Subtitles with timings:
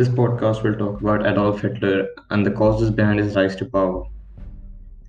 [0.00, 4.04] This podcast will talk about Adolf Hitler and the causes behind his rise to power.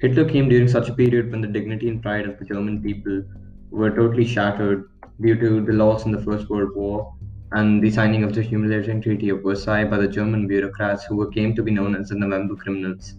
[0.02, 3.24] Hitler came during such a period when the dignity and pride of the German people
[3.70, 4.90] were totally shattered
[5.22, 7.16] due to the loss in the First World War
[7.54, 11.32] and the signing of the humiliating Treaty of Versailles by the German bureaucrats who were
[11.32, 13.14] came to be known as the November Criminals.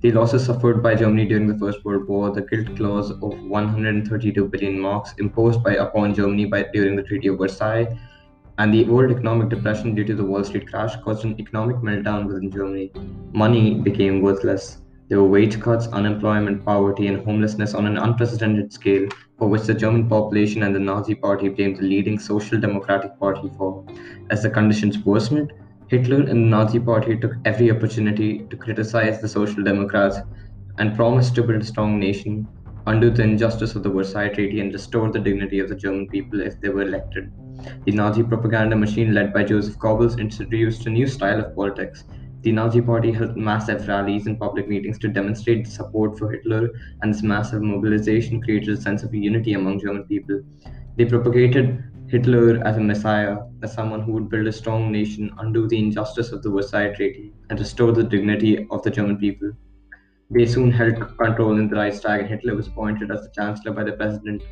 [0.00, 4.48] The losses suffered by Germany during the First World War, the guilt clause of 132
[4.48, 7.86] billion marks imposed by upon Germany by during the Treaty of Versailles,
[8.58, 12.26] and the world economic depression due to the Wall Street crash caused an economic meltdown
[12.26, 12.92] within Germany.
[13.32, 14.78] Money became worthless.
[15.08, 19.08] There were wage cuts, unemployment, poverty, and homelessness on an unprecedented scale,
[19.38, 23.50] for which the German population and the Nazi Party blamed the leading Social Democratic Party
[23.58, 23.84] for.
[24.30, 25.52] As the conditions worsened,
[25.88, 30.18] Hitler and the Nazi Party took every opportunity to criticize the Social Democrats
[30.78, 32.48] and promised to build a strong nation,
[32.86, 36.40] undo the injustice of the Versailles Treaty, and restore the dignity of the German people
[36.40, 37.30] if they were elected.
[37.84, 42.04] The Nazi propaganda machine led by Joseph Goebbels introduced a new style of politics.
[42.42, 47.12] The Nazi Party held massive rallies and public meetings to demonstrate support for Hitler, and
[47.12, 50.42] this massive mobilization created a sense of unity among German people.
[50.96, 55.66] They propagated Hitler as a messiah, as someone who would build a strong nation, undo
[55.66, 59.52] the injustice of the Versailles Treaty, and restore the dignity of the German people.
[60.30, 63.84] They soon held control in the Reichstag, and Hitler was appointed as the chancellor by
[63.84, 64.42] the president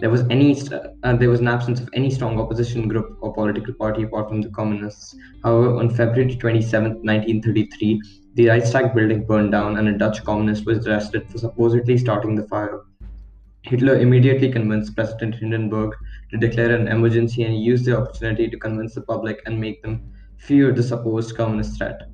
[0.00, 0.58] there was any
[1.02, 4.40] uh, there was an absence of any strong opposition group or political party apart from
[4.40, 5.14] the communists.
[5.44, 8.02] However, on February 27, 1933,
[8.34, 12.48] the Reichstag building burned down and a Dutch communist was arrested for supposedly starting the
[12.48, 12.80] fire.
[13.62, 15.94] Hitler immediately convinced President Hindenburg
[16.30, 20.10] to declare an emergency and used the opportunity to convince the public and make them
[20.38, 22.08] fear the supposed communist threat.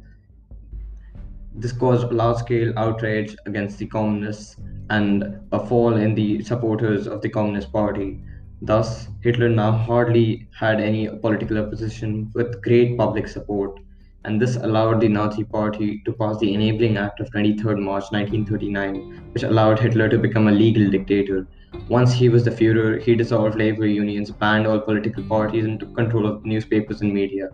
[1.54, 4.56] This caused large scale outrage against the communists
[4.90, 8.20] and a fall in the supporters of the Communist Party.
[8.62, 13.78] Thus, Hitler now hardly had any political opposition with great public support,
[14.24, 19.30] and this allowed the Nazi Party to pass the Enabling Act of 23 March 1939,
[19.32, 21.46] which allowed Hitler to become a legal dictator.
[21.88, 25.94] Once he was the Fuhrer, he dissolved labor unions, banned all political parties, and took
[25.94, 27.50] control of newspapers and media.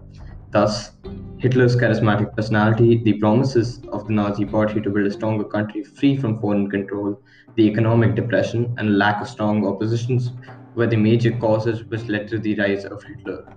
[0.51, 0.93] Thus,
[1.39, 3.81] Hitler's charismatic personality, the promises
[4.15, 7.21] the Nazi Party to build a stronger country free from foreign control,
[7.57, 10.33] the economic depression, and lack of strong oppositions
[10.75, 13.55] were the major causes which led to the rise of Hitler.